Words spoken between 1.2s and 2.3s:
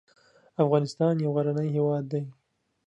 غرنی هیواد دی